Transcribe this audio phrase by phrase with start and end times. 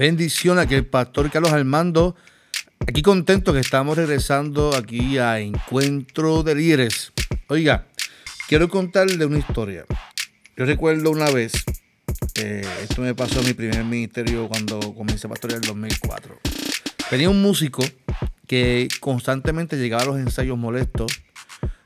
[0.00, 2.16] Bendición a que el pastor Carlos Armando.
[2.88, 7.12] Aquí contento que estamos regresando aquí a Encuentro de Líderes.
[7.48, 7.86] Oiga,
[8.48, 9.84] quiero contarle una historia.
[10.56, 11.52] Yo recuerdo una vez,
[12.36, 16.40] eh, esto me pasó en mi primer ministerio cuando comencé a pastorear en el 2004.
[17.10, 17.82] Tenía un músico
[18.46, 21.12] que constantemente llegaba a los ensayos molestos,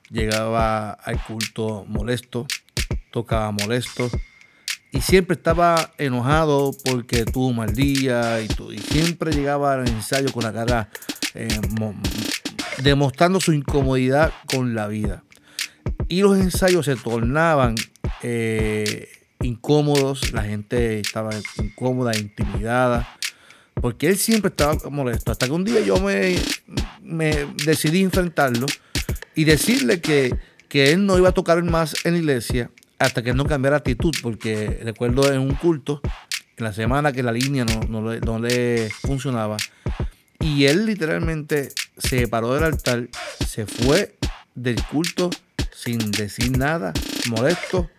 [0.09, 2.47] llegaba al culto molesto,
[3.11, 4.09] tocaba molesto
[4.95, 10.53] y siempre estaba enojado porque tuvo mal día y, siempre llegaba al ensayo con la
[10.53, 10.89] cara
[11.35, 11.49] eh,
[12.81, 15.25] demostrando su incomodidad con la vida.
[16.07, 17.75] Y los ensayos se tornaban
[18.23, 19.09] eh,
[19.41, 23.09] incómodos, la gente estaba incómoda, intimidada
[23.75, 25.33] porque él siempre estaba molesto.
[25.33, 26.37] Hasta que un día yo me,
[27.03, 28.67] me decidí enfrentarlo
[29.35, 30.39] y decirle que,
[30.71, 34.81] él no iba a tocar más en la iglesia hasta que no cambiara actitud, porque
[34.83, 36.01] recuerdo en un culto,
[36.57, 39.57] en la semana que la línea no, le, funcionaba,
[40.41, 43.09] y él literalmente se paró del altar,
[43.47, 44.17] se fue
[44.55, 45.31] del culto
[45.73, 46.93] sin decir nada,
[47.29, 47.91] molesto,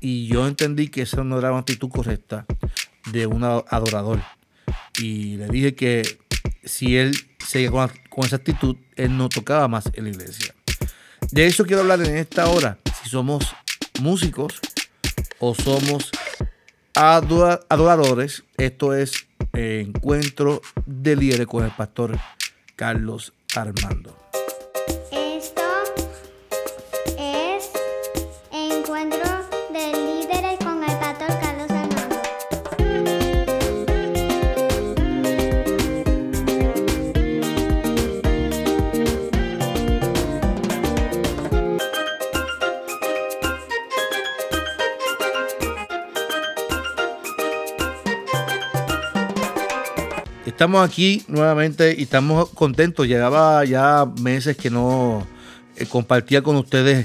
[0.00, 2.46] y yo entendí que esa no era una actitud correcta
[3.10, 4.20] de un adorador
[4.98, 6.18] y le dije que
[6.64, 7.90] si él seguía con,
[8.24, 10.54] esa actitud, él no tocaba más en la iglesia.
[11.30, 13.54] De eso quiero hablar en esta hora, si somos
[14.02, 14.60] músicos
[15.38, 16.10] o somos
[16.94, 18.44] adoradores.
[18.56, 22.18] Esto es Encuentro de Líderes con el pastor
[22.76, 24.16] Carlos Armando.
[50.62, 53.08] Estamos aquí nuevamente y estamos contentos.
[53.08, 55.26] Llegaba ya meses que no
[55.74, 57.04] eh, compartía con ustedes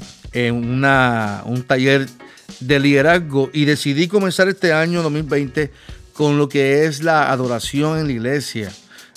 [0.51, 2.05] una, un taller
[2.59, 5.71] de liderazgo y decidí comenzar este año 2020
[6.13, 8.71] con lo que es la adoración en la iglesia.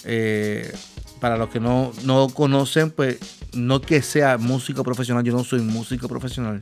[0.05, 0.72] Eh,
[1.21, 3.19] para los que no, no conocen, pues
[3.53, 6.61] no que sea músico profesional, yo no soy músico profesional,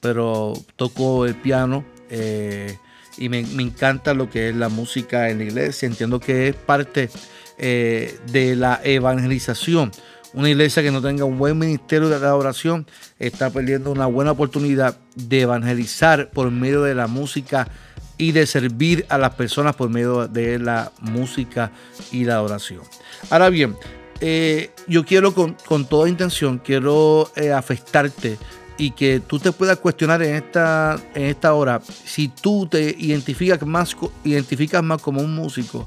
[0.00, 1.84] pero toco el piano.
[2.08, 2.78] Eh,
[3.20, 5.86] y me, encanta lo que es la música en la iglesia.
[5.86, 7.10] Entiendo que es parte
[7.58, 9.92] eh, de la evangelización.
[10.32, 12.86] Una iglesia que no tenga un buen ministerio de adoración
[13.18, 17.68] está perdiendo una buena oportunidad de evangelizar por medio de la música
[18.16, 21.72] y de servir a las personas por medio de la música
[22.12, 22.82] y la adoración.
[23.28, 23.76] Ahora bien,
[24.20, 25.56] eh, yo quiero con,
[25.86, 28.38] toda intención, quiero eh, afectarte
[28.80, 33.60] y que tú te puedas cuestionar en esta, en esta hora si tú te identificas
[33.66, 35.86] más, identificas más como un músico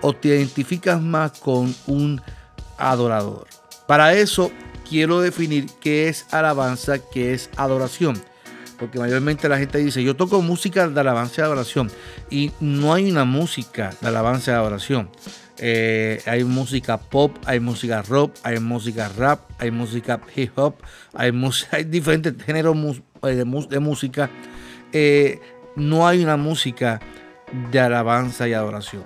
[0.00, 2.22] o te identificas más con un
[2.78, 3.48] adorador.
[3.88, 4.52] Para eso
[4.88, 8.22] quiero definir qué es alabanza, qué es adoración.
[8.78, 11.90] Porque mayormente la gente dice, yo toco música de alabanza y adoración.
[12.30, 15.10] Y no hay una música de alabanza y adoración.
[15.60, 20.74] Eh, hay música pop, hay música rock, hay música rap, hay música hip hop,
[21.14, 21.32] hay,
[21.72, 22.76] hay diferentes géneros
[23.22, 23.44] eh, de,
[23.80, 24.30] música.
[24.92, 25.40] Eh,
[25.74, 27.00] no hay una música
[27.72, 29.04] de alabanza y adoración.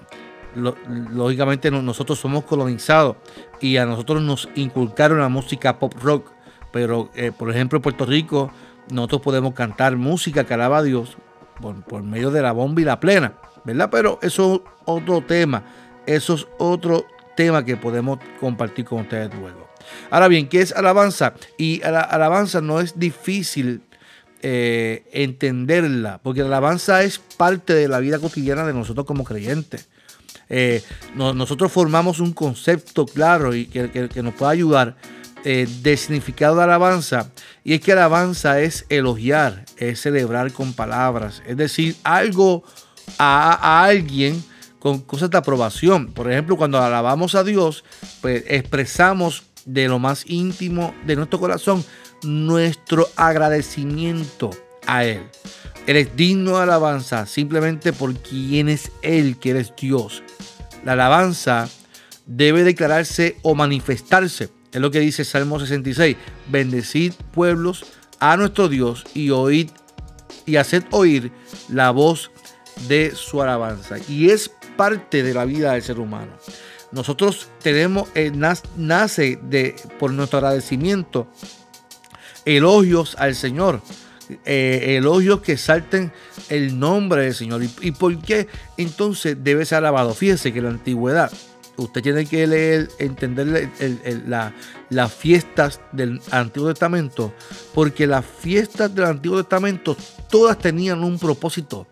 [0.54, 3.16] lógicamente nosotros somos colonizados
[3.60, 6.30] y a nosotros nos inculcaron la música pop rock,
[6.72, 8.50] pero por ejemplo en Puerto Rico
[8.90, 11.16] nosotros podemos cantar música que alaba a Dios
[11.60, 13.34] por, por medio de la bomba y la plena,
[13.64, 13.88] ¿verdad?
[13.90, 15.62] Pero eso es otro tema
[16.06, 19.68] eso es otro tema que podemos compartir con ustedes luego.
[20.10, 21.34] Ahora bien, ¿qué es alabanza?
[21.56, 23.82] Y la alabanza no es difícil
[24.42, 29.88] eh, entenderla, porque la alabanza es parte de la vida cotidiana de nosotros como creyentes.
[30.48, 30.82] Eh,
[31.14, 34.96] nosotros formamos un concepto claro y que, nos puede ayudar
[35.44, 37.30] eh, de significado de alabanza.
[37.64, 42.64] Y es que alabanza es elogiar, es celebrar con palabras, es decir, algo
[43.18, 44.42] a, a alguien
[44.82, 46.08] con cosas de aprobación.
[46.08, 47.84] Por ejemplo, cuando alabamos a Dios,
[48.20, 51.84] pues expresamos de lo más íntimo de nuestro corazón
[52.24, 54.50] nuestro agradecimiento
[54.88, 55.22] a Él.
[55.86, 60.24] Él es digno de alabanza simplemente por quien es Él, que eres Dios.
[60.84, 61.68] La alabanza
[62.26, 64.48] debe declararse o manifestarse.
[64.72, 66.16] Es lo que dice Salmo 66.
[66.48, 67.84] Bendecid pueblos
[68.18, 69.70] a nuestro Dios y oíd
[70.44, 71.30] y haced oír
[71.68, 72.32] la voz
[72.88, 73.98] de su alabanza.
[74.08, 76.32] Y es parte de la vida del ser humano.
[76.92, 78.30] Nosotros tenemos, eh,
[78.76, 81.26] nace de, por nuestro agradecimiento,
[82.44, 83.80] elogios al Señor,
[84.44, 86.12] eh, elogios que salten
[86.50, 87.62] el nombre del Señor.
[87.80, 88.46] ¿Y, por qué
[88.76, 90.14] entonces debe ser alabado?
[90.14, 91.32] Fíjese que en la antigüedad
[91.76, 93.70] usted tiene que leer, entender
[94.90, 97.32] las fiestas del Antiguo Testamento,
[97.74, 99.96] porque las fiestas del Antiguo Testamento
[100.28, 101.86] todas tenían un propósito.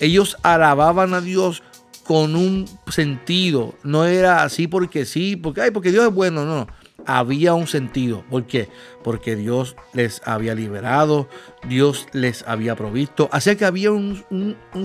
[0.00, 1.62] Ellos alababan a Dios
[2.04, 6.66] con un sentido, no era así porque sí, porque, ay, porque Dios es bueno, no
[7.06, 8.24] había un sentido.
[8.30, 8.68] ¿Por qué?
[9.02, 11.28] Porque Dios les había liberado,
[11.68, 13.28] Dios les había provisto.
[13.32, 14.24] Así que había un,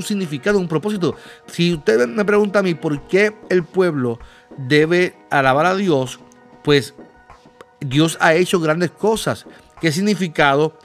[0.01, 1.15] significado, un propósito.
[1.47, 4.19] Si usted me pregunta a mí por qué el pueblo
[4.57, 6.19] debe alabar a Dios,
[6.63, 6.93] pues
[7.79, 9.45] Dios ha hecho grandes cosas.
[9.81, 10.77] ¿Qué significado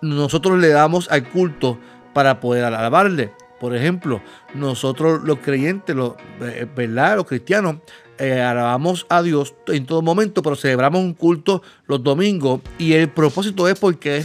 [0.00, 1.78] nosotros le damos al culto
[2.14, 3.32] para poder alabarle?
[3.60, 4.22] Por ejemplo,
[4.54, 7.16] nosotros los creyentes, los, eh, ¿verdad?
[7.16, 7.76] los cristianos,
[8.18, 13.10] eh, alabamos a Dios en todo momento, pero celebramos un culto los domingos y el
[13.10, 14.24] propósito es porque Él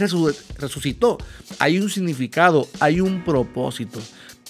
[0.58, 1.18] resucitó.
[1.60, 4.00] Hay un significado, hay un propósito.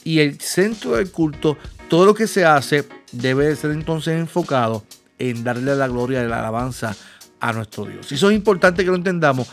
[0.03, 1.59] Y el centro del culto,
[1.89, 4.83] todo lo que se hace debe ser entonces enfocado
[5.19, 6.97] en darle la gloria y la alabanza
[7.41, 8.11] a nuestro Dios.
[8.13, 9.49] Y eso es importante que lo entendamos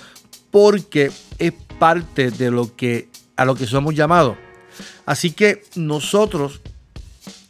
[0.51, 4.37] porque es parte de lo que a lo que somos llamados.
[5.05, 6.61] Así que nosotros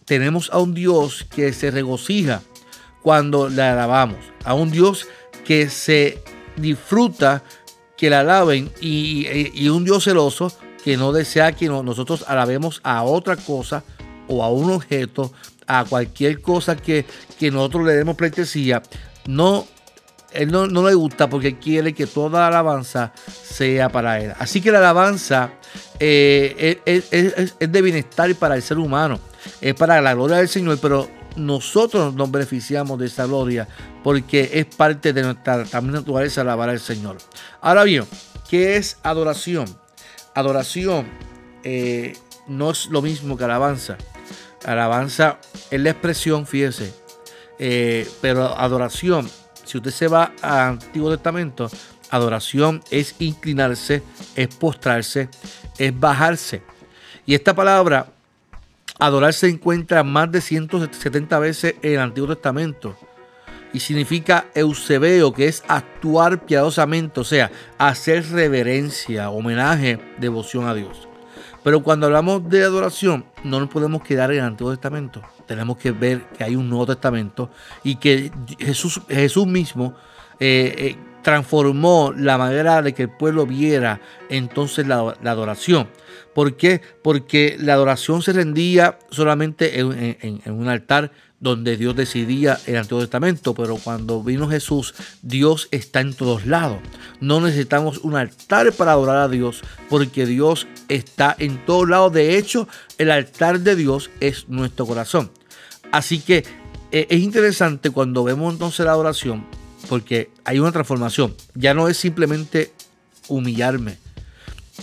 [0.05, 2.41] tenemos a un Dios que se regocija
[3.01, 5.07] cuando le alabamos, a un Dios
[5.45, 6.21] que se
[6.57, 7.43] disfruta
[7.97, 10.51] que le alaben y, un Dios celoso
[10.83, 13.83] que no desea que nosotros alabemos a otra cosa
[14.27, 15.31] o a un objeto,
[15.67, 17.05] a cualquier cosa que,
[17.51, 18.81] nosotros le demos pleitesía.
[19.27, 19.67] No,
[20.33, 23.11] él no, le gusta porque quiere que toda alabanza
[23.43, 24.33] sea para él.
[24.39, 25.51] Así que la alabanza
[25.99, 29.19] eh, es, de bienestar para el ser humano
[29.59, 33.67] es para la gloria del Señor, pero nosotros nos beneficiamos de esa gloria
[34.03, 37.17] porque es parte de nuestra también naturaleza alabar al Señor.
[37.61, 38.05] Ahora bien,
[38.49, 39.65] ¿qué es adoración?
[40.35, 41.07] Adoración
[41.63, 42.13] eh,
[42.47, 43.97] no es lo mismo que alabanza.
[44.65, 45.39] Alabanza
[45.71, 46.93] es la expresión, fíjese,
[47.57, 49.29] eh, pero adoración,
[49.71, 51.69] si usted se va al Antiguo Testamento,
[52.09, 54.03] adoración es inclinarse,
[54.35, 55.29] es postrarse,
[55.77, 56.61] es bajarse.
[57.25, 58.07] Y esta palabra
[59.01, 62.95] Adorar se encuentra más de 170 veces en el Antiguo Testamento
[63.73, 71.07] y significa eusebeo, que es actuar piadosamente, o sea, hacer reverencia, homenaje, devoción a Dios.
[71.63, 75.23] Pero cuando hablamos de adoración, no nos podemos quedar en el Antiguo Testamento.
[75.51, 77.49] Tenemos que ver que hay un Nuevo Testamento
[77.83, 79.93] y que Jesús, Jesús mismo
[80.39, 83.99] eh, eh, transformó la manera de que el pueblo viera
[84.29, 85.89] entonces la, adoración.
[86.33, 86.81] ¿Por qué?
[87.03, 91.11] Porque la adoración se rendía solamente en, un altar
[91.41, 96.79] donde Dios decidía el Antiguo Testamento, pero cuando vino Jesús, Dios está en todos lados.
[97.19, 102.13] No necesitamos un altar para adorar a Dios, porque Dios está en todos lados.
[102.13, 105.29] De hecho, el altar de Dios es nuestro corazón.
[105.91, 106.45] Así que
[106.91, 109.45] eh, es interesante cuando vemos entonces la adoración,
[109.89, 111.35] porque hay una transformación.
[111.55, 112.71] Ya no es simplemente
[113.27, 113.97] humillarme,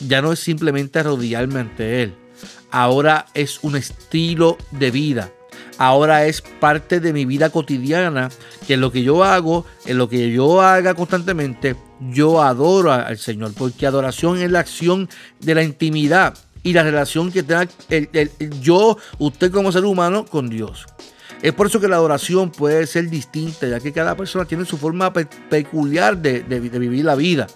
[0.07, 2.15] ya no es simplemente arrodillarme ante Él.
[2.71, 5.33] Ahora es un estilo de vida.
[5.79, 8.31] Ahora es parte de mi vida cotidiana,
[8.67, 13.53] que lo que yo hago, en lo que yo haga constantemente, yo adoro al Señor,
[13.57, 15.09] porque adoración es la acción
[15.41, 16.37] de la intimidad
[16.69, 17.67] y la relación que tenga
[18.61, 20.85] yo, usted como ser humano, con Dios.
[21.41, 24.77] Es por eso que la adoración puede ser distinta, ya que cada persona tiene su
[24.77, 27.47] forma peculiar de, vivir la vida.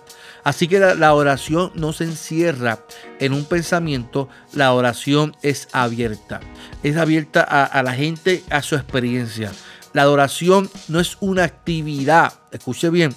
[0.45, 2.79] Así que la, oración no se encierra
[3.21, 6.41] en un pensamiento, la oración es abierta.
[6.83, 9.53] Es abierta a, la gente, a su experiencia.
[9.93, 13.15] La adoración no es una actividad, escuche bien,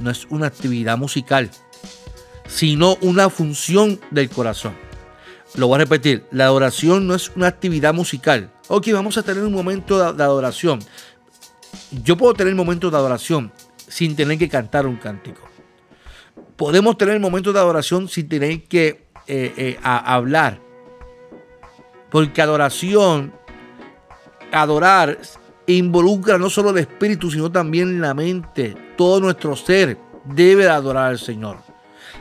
[0.00, 1.50] no es una actividad musical,
[2.46, 4.85] sino una función del corazón.
[5.56, 9.42] Lo voy a repetir, la adoración no es una actividad musical, ok, vamos a tener
[9.42, 10.80] un momento de, adoración.
[11.90, 13.52] Yo puedo tener momentos de adoración
[13.88, 15.40] sin tener que cantar un cántico.
[16.56, 20.60] Podemos tener momentos de adoración sin tener que eh, eh, hablar.
[22.10, 23.32] Porque adoración,
[24.52, 25.18] adorar,
[25.66, 28.76] involucra no solo el espíritu, sino también la mente.
[28.96, 31.58] Todo nuestro ser debe adorar al Señor.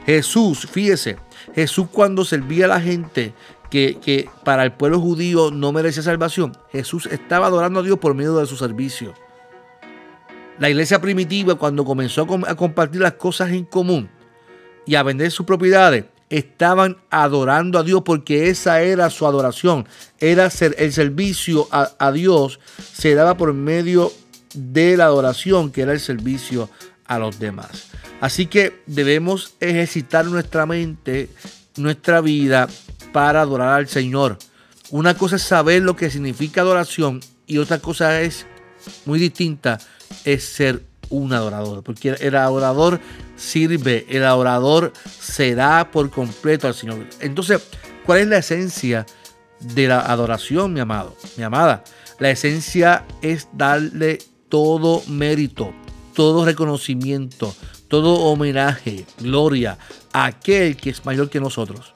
[0.05, 1.17] Jesús, fíjese,
[1.55, 3.33] Jesús cuando servía a la gente
[3.69, 8.35] que, para el pueblo judío no merecía salvación, Jesús estaba adorando a Dios por medio
[8.37, 9.13] de su servicio.
[10.59, 14.09] La iglesia primitiva, cuando comenzó a compartir las cosas en común
[14.85, 19.87] y a vender sus propiedades, estaban adorando a Dios porque esa era su adoración.
[20.19, 22.59] Era el servicio a, Dios
[22.93, 24.11] se daba por medio
[24.53, 26.69] de la adoración, que era el servicio
[27.05, 27.89] a los demás.
[28.21, 31.29] Así que debemos ejercitar nuestra mente,
[31.77, 32.67] nuestra vida
[33.11, 34.37] para adorar al Señor.
[34.89, 38.45] Una cosa es saber lo que significa adoración y otra cosa es
[39.05, 39.79] muy distinta,
[40.23, 41.83] es ser un adorador.
[41.83, 42.99] Porque el adorador
[43.35, 47.07] sirve, el adorador se da por completo al Señor.
[47.19, 47.61] Entonces,
[48.05, 49.05] ¿cuál es la esencia
[49.59, 51.83] de la adoración, mi amado, mi amada?
[52.19, 54.19] La esencia es darle
[54.49, 55.73] todo mérito,
[56.13, 57.53] todo reconocimiento,
[57.87, 59.77] todo homenaje, gloria
[60.13, 61.93] a aquel que es mayor que nosotros.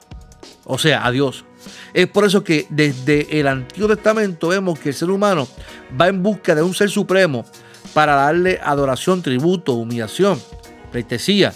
[0.64, 1.44] O sea, a Dios.
[1.92, 5.48] Es por eso que desde el Antiguo Testamento vemos que el ser humano
[6.00, 7.44] va en busca de un ser supremo
[7.92, 10.40] para darle adoración, tributo, humillación,
[10.92, 11.52] pleitesía.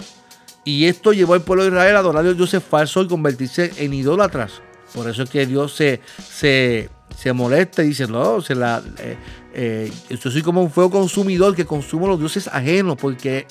[0.65, 3.95] Y esto llevó al pueblo de Israel a adorar a dioses falsos y convertirse en
[3.95, 4.63] idólatras.
[4.95, 9.17] Por eso es que Dios se, se, molesta y dice, no, se eh,
[9.53, 13.47] eh, yo soy como un fuego consumidor que consume los dioses ajenos, porque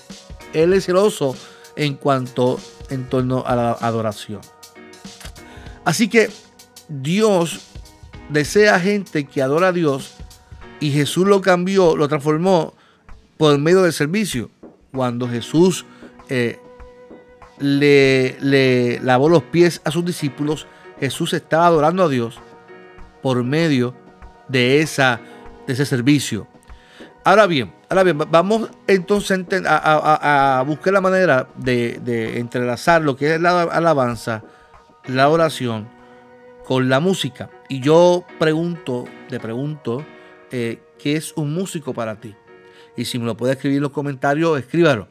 [0.54, 1.36] Él es celoso
[1.76, 4.42] en cuanto en torno a la adoración.
[5.86, 6.30] Así que
[6.88, 7.60] Dios
[8.30, 10.16] desea gente que adora a Dios
[10.80, 12.74] y Jesús lo cambió, lo transformó
[13.38, 14.50] por medio del servicio.
[14.92, 15.86] Cuando Jesús
[16.30, 16.60] eh,
[17.60, 20.68] le, le lavó los pies a sus discípulos,
[21.00, 22.40] Jesús estaba adorando a Dios
[23.22, 23.96] por medio
[24.48, 25.20] de, esa,
[25.66, 26.48] de ese servicio.
[27.24, 33.42] Ahora bien, ahora bien, vamos entonces a, buscar la manera de, entrelazar lo que es
[33.42, 34.44] la alabanza,
[35.06, 35.88] la oración,
[36.66, 37.52] con la música.
[37.70, 40.04] Y yo pregunto, te pregunto,
[40.52, 42.34] eh, ¿qué es un músico para ti?
[42.98, 45.08] Y si me lo puede escribir en los comentarios, escríbalo.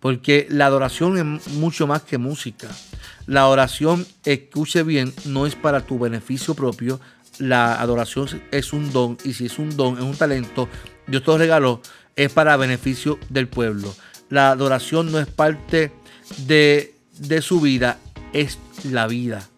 [0.00, 2.68] Porque la adoración es mucho más que música.
[3.26, 6.98] La oración, escuche bien, no es para tu beneficio propio.
[7.38, 9.18] La adoración es un don.
[9.22, 10.68] Y si es un don, es un talento,
[11.06, 11.80] Dios te lo regaló,
[12.16, 13.94] es para beneficio del pueblo.
[14.28, 15.92] La adoración no es parte
[16.46, 17.98] de, de su vida,
[18.32, 19.48] es la vida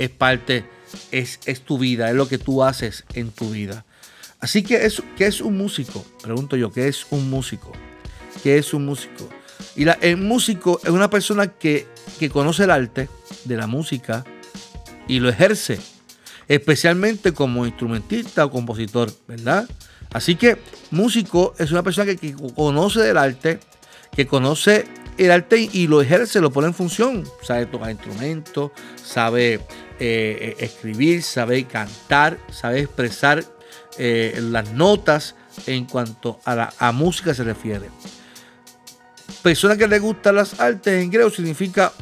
[0.00, 0.64] es parte,
[1.10, 3.84] es, es tu vida, es lo que tú haces en tu vida.
[4.40, 6.04] Así que, es, ¿qué es un músico?
[6.22, 7.72] Pregunto yo, ¿qué es un músico?
[8.42, 9.28] ¿Qué es un músico?
[9.76, 11.86] Y la, el músico es una persona que,
[12.18, 13.10] que conoce el arte
[13.44, 14.24] de la música
[15.06, 15.78] y lo ejerce,
[16.48, 19.68] especialmente como instrumentista o compositor, ¿verdad?
[20.12, 20.58] Así que
[20.90, 23.60] músico es una persona que, conoce del arte,
[24.14, 24.86] que conoce
[25.18, 27.24] el arte y lo ejerce, lo pone en función.
[27.42, 29.60] Sabe tocar instrumentos, sabe eh,
[30.00, 33.44] eh, escribir, sabe cantar, sabe expresar
[33.98, 35.36] eh, las notas
[35.66, 37.88] en cuanto a la música se refiere.
[39.42, 41.92] Persona que le gustan las artes en griego significa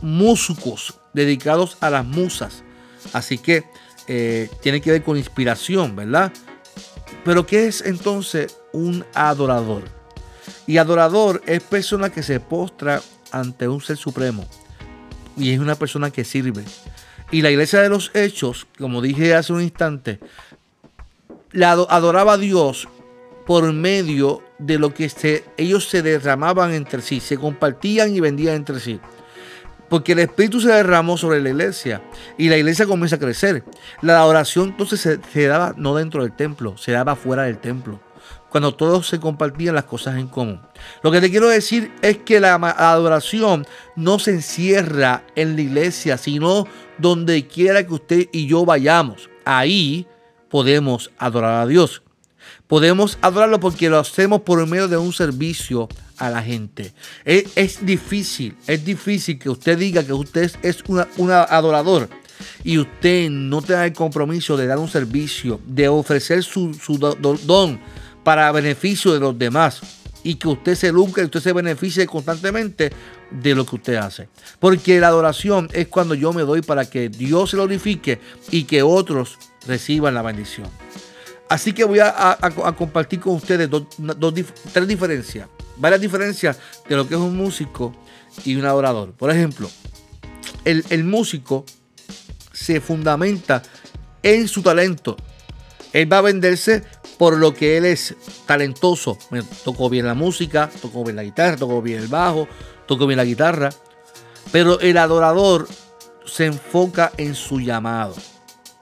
[0.00, 2.62] músicos dedicados a las musas.
[3.12, 3.64] Así que
[4.62, 6.32] tiene que ver con inspiración, ¿verdad?
[7.24, 9.84] Pero ¿qué es entonces un adorador?
[10.66, 14.46] Y adorador es persona que se postra ante un ser supremo.
[15.36, 16.64] Y es una persona que sirve.
[17.30, 20.18] Y la iglesia de los hechos, como dije hace un instante,
[21.52, 22.88] la adoraba a Dios
[23.46, 25.10] por medio de lo que
[25.56, 29.00] ellos se derramaban entre sí, se compartían y vendían entre sí.
[29.88, 32.02] Porque el Espíritu se derramó sobre la iglesia
[32.36, 33.64] y la iglesia comienza a crecer.
[34.02, 38.00] La adoración entonces se, daba no dentro del templo, se daba fuera del templo
[38.50, 40.60] cuando todos se compartían las cosas en común.
[41.02, 46.16] Lo que te quiero decir es que la adoración no se encierra en la iglesia,
[46.16, 46.66] sino
[46.96, 49.28] donde quiera que usted y yo vayamos.
[49.44, 50.06] Ahí
[50.48, 52.02] podemos adorar a Dios.
[52.66, 56.92] Podemos adorarlo porque lo hacemos por medio de un servicio a la gente.
[57.24, 60.82] Es, difícil, es difícil que usted diga que usted es
[61.16, 62.08] un adorador
[62.64, 66.72] y usted no tenga el compromiso de dar un servicio, de ofrecer su,
[67.44, 67.80] don
[68.24, 69.80] para beneficio de los demás
[70.22, 72.90] y que usted se lucre, usted se beneficie constantemente
[73.30, 74.28] de lo que usted hace.
[74.58, 78.20] Porque la adoración es cuando yo me doy para que Dios se glorifique
[78.50, 80.68] y que otros reciban la bendición.
[81.48, 82.38] Así que voy a,
[82.76, 83.70] compartir con ustedes
[84.72, 85.48] tres diferencias,
[85.78, 86.58] varias diferencias
[86.88, 87.94] de lo que es un músico
[88.44, 89.12] y un adorador.
[89.12, 89.70] Por ejemplo,
[90.64, 91.64] el, el músico
[92.52, 93.62] se fundamenta
[94.22, 95.16] en su talento.
[95.92, 96.84] Él va a venderse
[97.18, 98.14] por lo que él es
[98.46, 99.18] talentoso.
[99.30, 102.48] Me tocó bien la música, tocó bien la guitarra, tocó bien el bajo,
[102.86, 103.70] tocó bien la guitarra.
[104.52, 105.68] Pero el adorador
[106.24, 108.14] se enfoca en su llamado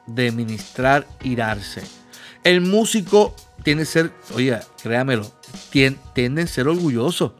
[0.07, 1.83] de ministrar y darse.
[2.45, 5.31] El músico tiene que ser, oye, créamelo,
[5.71, 7.35] tiende a ser orgulloso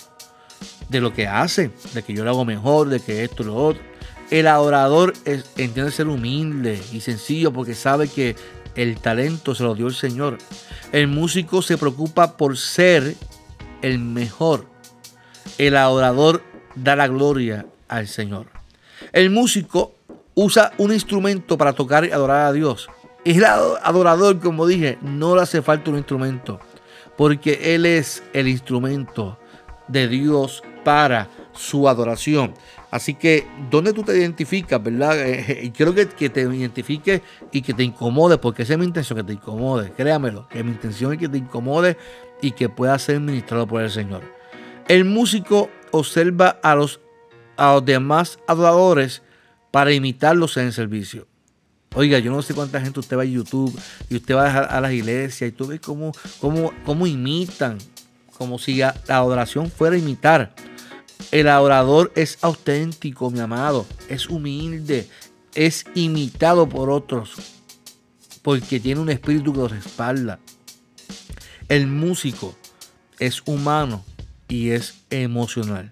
[0.89, 3.83] de lo que hace, de que yo lo hago mejor, de que esto lo otro.
[4.31, 8.37] El adorador es, entiende ser humilde y sencillo porque sabe que
[8.75, 10.39] el talento se lo dio el Señor.
[10.93, 13.15] El músico se preocupa por ser
[13.83, 14.67] el mejor.
[15.59, 16.43] El adorador
[16.75, 18.47] da la gloria al Señor.
[19.13, 19.95] El músico
[20.35, 22.89] usa un instrumento para tocar y adorar a Dios.
[23.25, 26.61] El adorador, como dije, no le hace falta un instrumento,
[27.17, 29.39] porque Él es el instrumento
[29.89, 32.55] de Dios para su adoración.
[32.91, 35.19] Así que, ¿dónde tú te identificas, verdad?
[35.19, 38.85] Eh, eh, quiero que, que, te identifiques y que te incomode, porque esa es mi
[38.85, 39.91] intención, que te incomode.
[39.93, 41.97] Créamelo, que mi intención es que te incomode
[42.41, 44.23] y que pueda ser ministrado por el Señor.
[44.89, 47.01] El músico observa a los,
[47.57, 49.23] a los demás adoradores
[49.71, 51.27] para imitarlos en el servicio.
[51.95, 53.79] Oiga, yo no sé cuánta gente usted va a YouTube
[54.11, 57.79] y usted va a, las iglesias y tú ves cómo, cómo, cómo imitan,
[58.37, 60.55] como si la adoración fuera imitar.
[61.31, 65.09] El adorador es auténtico, mi amado, es humilde,
[65.55, 67.35] es imitado por otros,
[68.43, 70.39] porque tiene un espíritu que lo respalda.
[71.69, 72.55] El músico
[73.19, 74.05] es humano
[74.49, 75.91] y es emocional.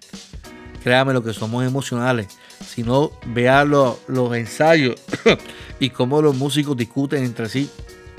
[0.83, 2.27] Créame lo que somos emocionales.
[2.65, 3.97] Si no, vea los,
[4.33, 5.01] ensayos
[5.79, 7.69] y cómo los músicos discuten entre sí,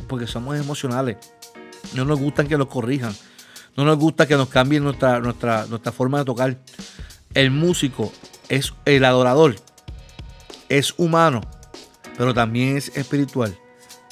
[0.08, 1.16] porque somos emocionales.
[1.94, 3.14] No nos gustan que nos corrijan.
[3.76, 6.58] No nos gusta que nos cambien nuestra, nuestra, nuestra forma de tocar.
[7.34, 8.12] El músico
[8.48, 9.56] es el adorador.
[10.68, 11.42] Es humano,
[12.16, 13.56] pero también es espiritual.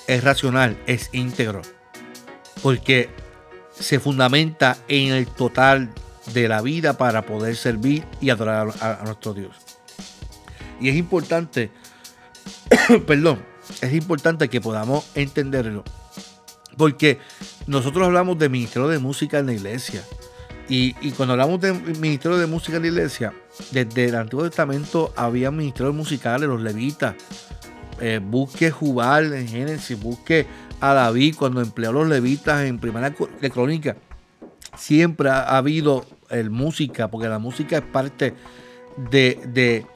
[0.07, 1.63] Es racional, es íntegro.
[2.63, 3.09] Porque
[3.79, 5.93] se fundamenta en el total
[6.33, 9.57] de la vida para poder servir y adorar a, nuestro Dios.
[10.81, 11.71] Y es importante,
[13.07, 13.43] perdón,
[13.81, 15.85] es importante que podamos entenderlo.
[16.77, 17.19] Porque
[17.67, 20.03] nosotros hablamos de ministerio de música en la iglesia.
[20.69, 23.35] Y, cuando hablamos de ministerio de música en la iglesia,
[23.71, 27.15] desde el Antiguo Testamento había ministerios musicales, los levitas.
[28.01, 30.47] Eh, busque Jubal en Génesis, busque
[30.81, 33.97] a David cuando empleó los levitas en Primera de Crónica.
[34.77, 38.35] Siempre ha, habido el música, porque la música es parte
[39.11, 39.87] de,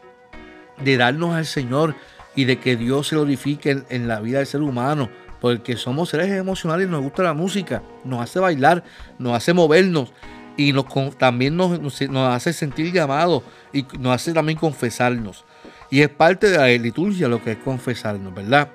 [0.78, 1.96] de, darnos al Señor
[2.38, 5.10] y de que Dios se glorifique en, la vida del ser humano.
[5.40, 8.84] Porque somos seres emocionales y nos gusta la música, nos hace bailar,
[9.18, 10.12] nos hace movernos
[10.56, 10.86] y nos,
[11.18, 15.44] también nos, hace sentir llamados y nos hace también confesarnos.
[15.90, 18.70] Y es parte de la liturgia lo que es confesarnos, ¿verdad?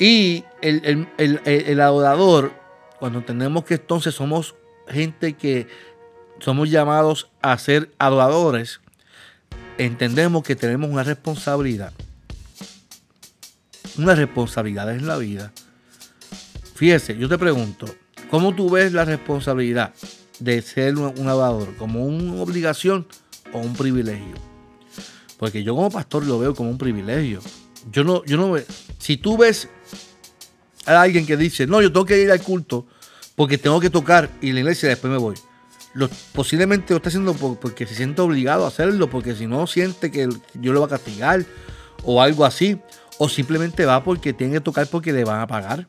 [0.00, 2.50] Y el, el adorador,
[2.98, 4.56] cuando entendemos que entonces somos
[4.88, 5.68] gente que
[6.40, 8.80] somos llamados a ser adoradores,
[9.78, 11.92] entendemos que tenemos una responsabilidad.
[13.98, 15.52] Una responsabilidad en la vida.
[16.74, 17.86] Fíjese, yo te pregunto,
[18.30, 19.94] ¿cómo tú ves la responsabilidad
[20.40, 21.76] de ser un adorador?
[21.76, 23.06] ¿Como una obligación
[23.52, 24.34] o un privilegio?
[25.38, 27.40] Porque yo como pastor lo veo como un privilegio.
[27.92, 28.56] Yo no, yo no.
[28.98, 29.68] Si tú ves
[30.86, 32.86] a alguien que dice, no, yo tengo que ir al culto
[33.36, 35.34] porque tengo que tocar y la iglesia después me voy
[36.32, 40.28] posiblemente lo está haciendo porque se siente obligado a hacerlo, porque si no siente que
[40.54, 41.44] yo lo va a castigar
[42.02, 42.78] o algo así,
[43.18, 45.86] o simplemente va porque tiene que tocar porque le van a pagar.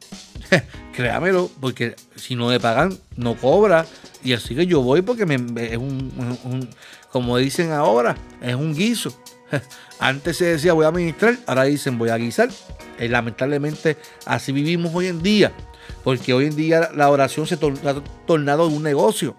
[0.95, 3.85] Créamelo, porque si no le pagan, no cobra.
[4.23, 5.35] Y así que yo voy porque me,
[5.65, 6.69] es un,
[7.11, 9.17] como dicen ahora, es un guiso.
[9.99, 12.49] Antes se decía voy a administrar, ahora dicen voy a guisar.
[12.99, 15.51] Y lamentablemente así vivimos hoy en día,
[16.03, 17.59] porque hoy en día la oración se ha
[18.25, 19.35] tornado un negocio.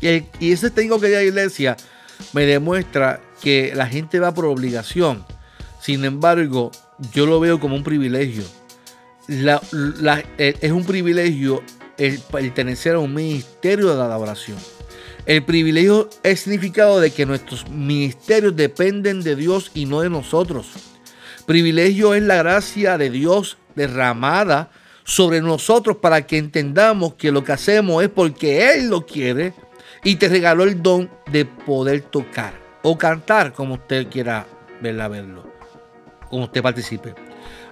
[0.00, 1.76] Y, ese tengo que a la iglesia
[2.32, 5.24] me demuestra que la gente va por obligación.
[5.86, 6.72] Sin embargo,
[7.12, 8.42] yo lo veo como un privilegio.
[9.28, 11.62] Eh, es un privilegio
[11.96, 14.58] el pertenecer a un ministerio de adoración.
[15.26, 20.70] El privilegio es significado de que nuestros ministerios dependen de Dios y no de nosotros.
[21.46, 24.72] Privilegio es la gracia de Dios derramada
[25.04, 29.54] sobre nosotros para que entendamos que lo que hacemos es porque Él lo quiere
[30.02, 34.48] y te regaló el don de poder tocar o cantar como usted quiera
[34.82, 35.55] verlo,
[36.30, 37.14] como usted participe.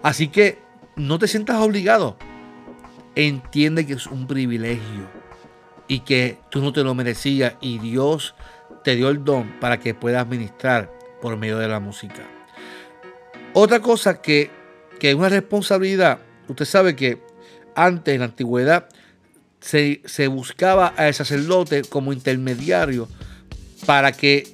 [0.02, 0.58] Así que
[0.96, 2.16] no te sientas obligado.
[3.14, 5.08] Entiende que es un privilegio
[5.86, 8.34] y que tú no te lo merecías y Dios
[8.82, 12.22] te dio el don para que puedas ministrar por medio de la música.
[13.52, 14.50] Otra cosa que,
[14.98, 17.22] que es una responsabilidad, usted sabe que
[17.74, 18.88] antes en la antigüedad
[19.60, 23.08] se, buscaba al sacerdote como intermediario
[23.86, 24.53] para que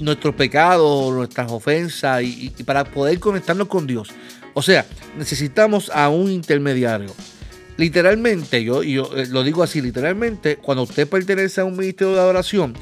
[0.00, 4.08] nuestros pecados, nuestras ofensas y, para poder conectarnos con Dios.
[4.54, 7.12] O sea, necesitamos a un intermediario.
[7.76, 12.74] Literalmente, yo, eh, lo digo así, literalmente, cuando usted pertenece a un ministerio de adoración,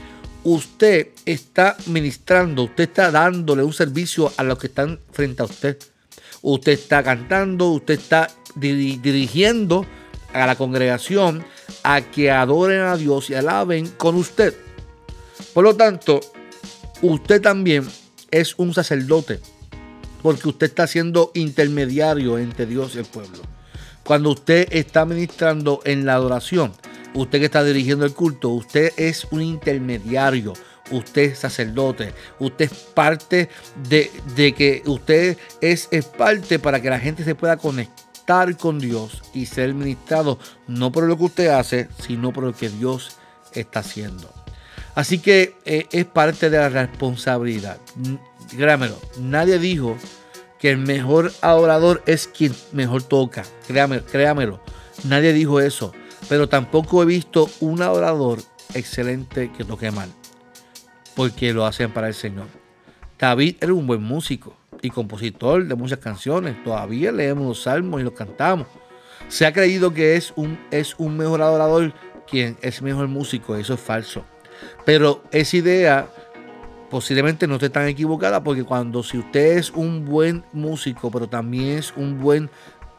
[0.44, 5.78] usted está ministrando, usted está dándole un servicio a los que están frente a usted.
[6.42, 9.86] Usted está cantando, usted está dirigiendo
[10.34, 11.44] a la congregación
[11.82, 14.54] a que adoren a Dios y alaben con usted.
[15.54, 16.20] Por lo tanto,
[17.02, 17.86] usted también
[18.30, 19.40] es un sacerdote.
[20.22, 23.42] porque usted está siendo intermediario entre Dios y el pueblo.
[24.04, 26.72] Cuando usted está ministrando en la adoración,
[27.12, 30.52] usted que está dirigiendo el culto, usted es un intermediario
[30.90, 33.48] usted es sacerdote, usted es parte
[33.88, 39.22] de, que usted es, es, parte para que la gente se pueda conectar con Dios
[39.34, 43.16] y ser ministrado, no por lo que usted hace, sino por lo que Dios
[43.54, 44.41] está haciendo.
[44.94, 47.78] Así que eh, es parte de la responsabilidad.
[48.56, 49.96] Créamelo, nadie dijo
[50.58, 53.42] que el mejor adorador es quien mejor toca.
[53.66, 54.60] Créamelo, créamelo.
[55.04, 55.92] Nadie dijo eso.
[56.28, 58.38] Pero tampoco he visto un adorador
[58.74, 60.08] excelente que toque mal.
[61.14, 62.46] Porque lo hacen para el Señor.
[63.18, 66.62] David era un buen músico y compositor de muchas canciones.
[66.64, 68.66] Todavía leemos los salmos y los cantamos.
[69.28, 71.94] Se ha creído que es un, es un mejor adorador
[72.28, 73.56] quien es mejor músico.
[73.56, 74.24] Eso es falso.
[74.84, 76.08] Pero esa idea
[76.90, 81.78] posiblemente no esté tan equivocada porque cuando si usted es un buen músico, pero también
[81.78, 82.50] es un buen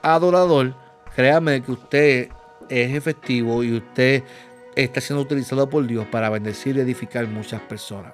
[0.02, 0.76] adorador,
[1.15, 2.30] créame que usted
[2.69, 4.23] es efectivo y usted
[4.76, 8.13] está siendo utilizado por Dios para bendecir y edificar muchas personas.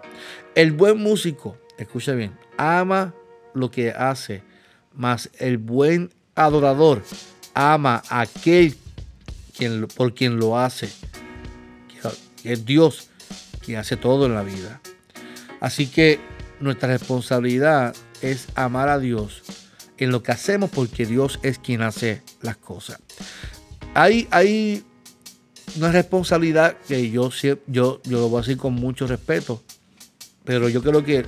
[0.56, 3.14] El buen músico, escucha bien, ama
[3.54, 4.44] lo que hace,
[4.94, 7.02] más el buen adorador
[7.54, 8.76] ama a aquel
[9.58, 10.90] quien, por quien lo hace,
[12.42, 13.10] que es Dios
[13.70, 14.82] que hace todo en la vida.
[15.60, 16.20] Así que
[16.60, 19.44] nuestra responsabilidad es amar a Dios
[20.00, 23.00] en lo que hacemos porque Dios es quien hace las cosas.
[23.94, 24.84] Hay, hay
[25.78, 27.30] una responsabilidad que yo,
[27.68, 29.62] yo, yo lo voy a decir con mucho respeto,
[30.46, 31.26] pero yo creo que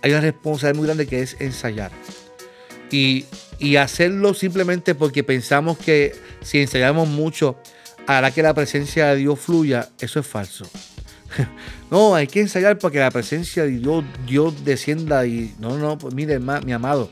[0.00, 1.90] hay una responsabilidad muy grande que es ensayar.
[2.90, 3.26] Y,
[3.58, 7.58] y hacerlo simplemente porque pensamos que si ensayamos mucho
[8.06, 10.64] hará que la presencia de Dios fluya, eso es falso.
[11.90, 15.98] no, hay que ensayar para que la presencia de Dios, Dios descienda y no, no,
[15.98, 17.10] pues mire, mi amado,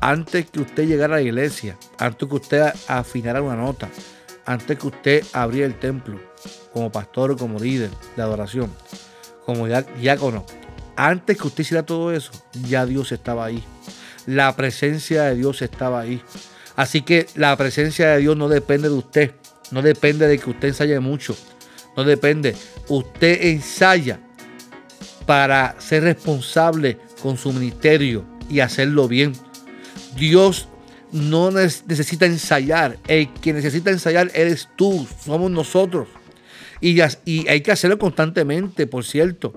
[0.00, 3.88] antes que usted llegara a la iglesia, antes que usted afinara una nota,
[4.44, 6.20] antes que usted abriera el templo
[6.72, 8.70] como pastor, como líder de adoración,
[9.46, 10.44] como diácono,
[10.96, 12.32] antes que usted hiciera todo eso,
[12.68, 13.62] ya Dios estaba ahí.
[14.26, 16.22] La presencia de Dios estaba ahí.
[16.76, 19.34] Así que la presencia de Dios no depende de usted,
[19.70, 21.36] no depende de que usted ensaye mucho,
[21.96, 22.54] no depende.
[22.88, 24.20] Usted ensaya
[25.26, 29.32] para ser responsable con su ministerio y hacerlo bien.
[30.16, 30.68] Dios
[31.12, 32.98] no necesita ensayar.
[33.06, 36.08] El que necesita ensayar eres tú, somos nosotros.
[36.80, 39.54] Y, hay que hacerlo constantemente, por cierto.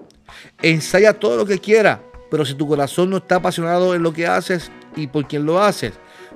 [0.62, 4.28] Ensaya todo lo que quiera, pero si tu corazón no está apasionado en lo que
[4.28, 5.94] haces y por quien lo haces,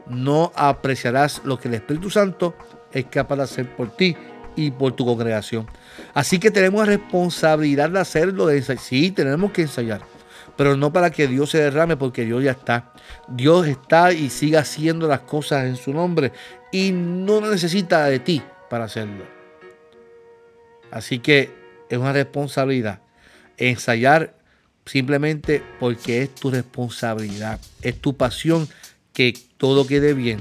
[0.07, 2.55] no apreciarás lo que el Espíritu Santo
[2.91, 4.15] es capaz de hacer por ti
[4.55, 5.67] y por tu congregación.
[6.13, 8.47] Así que tenemos la responsabilidad de hacerlo.
[8.47, 10.01] De sí, tenemos que ensayar,
[10.57, 12.93] pero no para que Dios se derrame, porque Dios ya está.
[13.27, 16.31] Dios está y sigue haciendo las cosas en su nombre
[16.71, 19.25] y no necesita de ti para hacerlo.
[20.91, 21.49] Así que
[21.89, 23.01] es una responsabilidad
[23.57, 24.35] ensayar
[24.85, 28.67] simplemente porque es tu responsabilidad, es tu pasión
[29.13, 30.39] que todo quede bien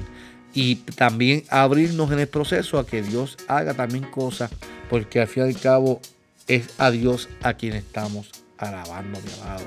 [0.53, 4.51] y también abrirnos en el proceso a que Dios haga también cosas,
[4.89, 6.01] porque al fin y al cabo
[6.47, 9.65] es a Dios a quien estamos alabando, mi amado.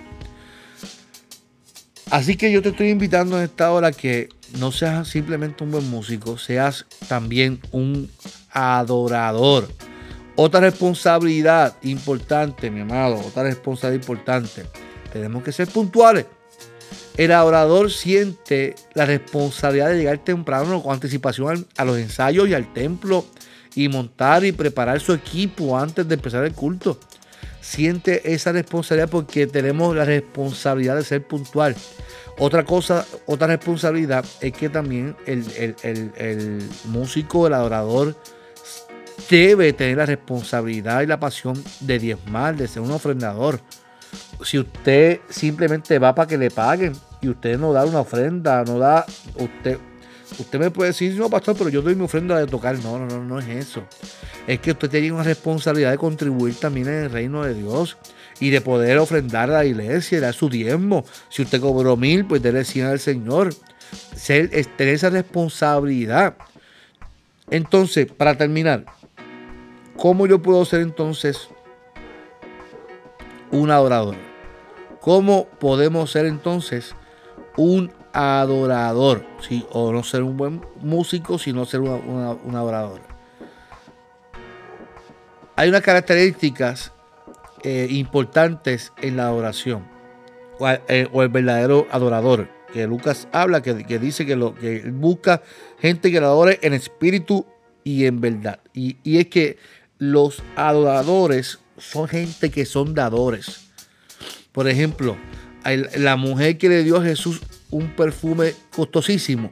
[2.10, 5.88] Así que yo te estoy invitando en esta hora que no seas simplemente un buen
[5.88, 8.10] músico, seas también un
[8.50, 9.68] adorador.
[10.36, 14.64] Otra responsabilidad importante, mi amado, otra responsabilidad importante.
[15.12, 16.26] Tenemos que ser puntuales.
[17.16, 22.72] El adorador siente la responsabilidad de llegar temprano con anticipación a los ensayos y al
[22.72, 23.24] templo
[23.74, 26.98] y montar y preparar su equipo antes de empezar el culto.
[27.60, 31.74] Siente esa responsabilidad porque tenemos la responsabilidad de ser puntual.
[32.38, 35.44] Otra cosa, otra responsabilidad es que también el,
[35.82, 38.16] el músico, el adorador,
[39.30, 43.60] debe tener la responsabilidad y la pasión de diezmar, de ser un ofrendador
[44.42, 48.78] si usted simplemente va para que le paguen y usted no da una ofrenda, no
[48.78, 49.78] da, usted,
[50.38, 52.76] usted me puede decir, no, pastor, pero yo doy mi ofrenda de tocar.
[52.78, 53.84] No, no, no, no es eso.
[54.46, 57.96] Es que usted tiene una responsabilidad de contribuir también en el reino de Dios
[58.40, 61.04] y de poder ofrendar a la iglesia dar su diezmo.
[61.28, 63.54] Si usted cobró mil, pues déle cien al Señor.
[64.16, 66.36] Ser, tener esa responsabilidad.
[67.50, 68.86] Entonces, para terminar,
[69.96, 71.48] ¿cómo yo puedo ser entonces
[73.54, 74.16] un adorador.
[75.00, 76.94] ¿Cómo podemos ser entonces
[77.56, 79.24] un adorador?
[79.40, 79.64] ¿sí?
[79.70, 83.00] O no ser un buen músico, sino ser un adorador.
[85.56, 86.92] Hay unas características
[87.62, 89.86] eh, importantes en la adoración.
[90.58, 92.48] O, eh, o, el verdadero adorador.
[92.72, 95.42] que Lucas habla, que, dice que, lo, que busca
[95.78, 97.46] gente que lo adore en espíritu
[97.84, 98.58] y en verdad.
[98.72, 99.58] Y es que
[99.98, 103.60] los adoradores son gente que son dadores.
[104.52, 105.16] Por ejemplo,
[105.96, 109.50] la mujer que le dio a Jesús un perfume costosísimo,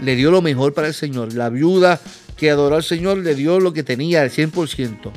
[0.00, 1.32] le dio lo mejor para el Señor.
[1.32, 2.00] La viuda
[2.36, 5.10] que adoró al Señor le dio lo que tenía al 100%.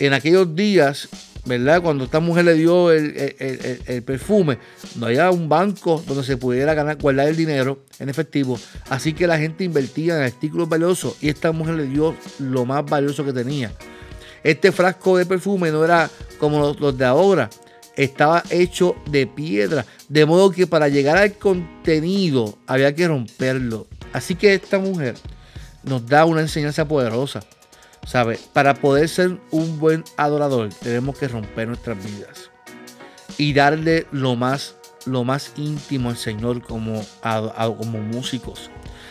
[0.00, 1.08] En aquellos días,
[1.44, 1.82] ¿verdad?
[1.82, 4.58] Cuando esta mujer le dio el, perfume,
[4.96, 8.58] no había un banco donde se pudiera ganar, guardar el dinero en efectivo.
[8.88, 12.84] Así que la gente invertía en artículos valiosos y esta mujer le dio lo más
[12.84, 13.72] valioso que tenía.
[14.42, 17.50] Este frasco de perfume no era como los de ahora,
[17.96, 23.88] estaba hecho de piedra, de modo que para llegar al contenido había que romperlo.
[24.12, 25.16] Así que esta mujer
[25.82, 27.40] nos da una enseñanza poderosa.
[28.06, 28.38] ¿Sabe?
[28.54, 32.50] Para poder ser un buen adorador tenemos que romper nuestras vidas
[33.36, 38.70] y darle lo más, lo más íntimo al Señor como, como músicos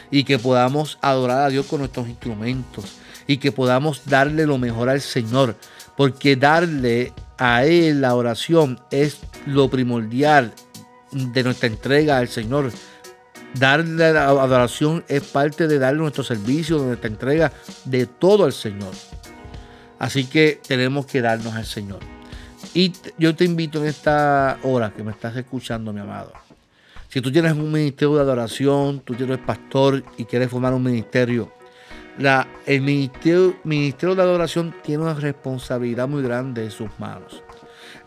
[0.09, 2.85] y que podamos adorar a Dios con nuestros instrumentos
[3.27, 5.55] y que podamos darle lo mejor al Señor
[5.97, 10.53] porque darle a Él la oración es lo primordial
[11.11, 12.71] de nuestra entrega al Señor.
[13.55, 17.51] Darle la adoración es parte de darle nuestro servicio, de nuestra entrega
[17.83, 18.93] de todo al Señor.
[19.97, 21.99] Así que tenemos que darnos al Señor.
[22.75, 26.31] Y yo te invito en esta hora que me estás escuchando, mi amado.
[27.09, 31.51] Si tú tienes un ministerio de adoración, tú eres pastor y quieres formar un ministerio,
[32.17, 37.43] la, el ministerio, de adoración tiene una responsabilidad muy grande en sus manos.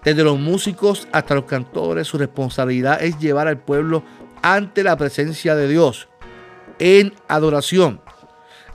[0.04, 4.02] Desde los músicos hasta los cantores, su responsabilidad es llevar al pueblo
[4.42, 6.08] ante la presencia de Dios
[6.78, 8.00] en adoración.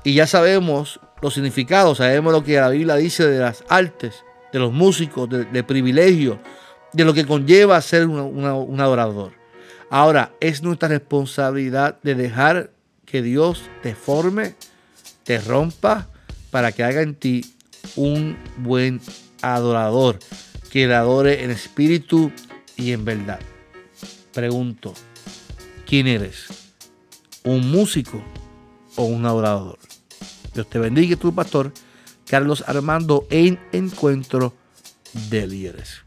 [0.03, 4.59] Y ya sabemos los significados, sabemos lo que la Biblia dice de las artes, de
[4.59, 6.39] los músicos, de, privilegio,
[6.93, 9.33] de lo que conlleva ser un adorador.
[9.89, 12.71] Ahora, es nuestra responsabilidad de dejar
[13.05, 14.55] que Dios te forme,
[15.25, 16.07] te rompa,
[16.51, 17.43] para que haga en ti
[17.97, 19.01] un buen
[19.41, 20.19] adorador,
[20.71, 22.31] que le adore en espíritu
[22.77, 23.39] y en verdad.
[24.33, 24.93] Pregunto,
[25.85, 26.45] ¿quién eres?
[27.43, 28.23] ¿Un músico
[28.95, 29.79] o un adorador?
[30.53, 31.73] Dios te bendiga, tu pastor
[32.25, 34.53] Carlos Armando en Encuentro
[35.29, 36.04] de Líderes.